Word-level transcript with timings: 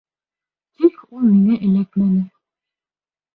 Тик 0.79 1.03
ул 1.17 1.23
миңә 1.33 1.59
эләкмәне. 1.67 2.25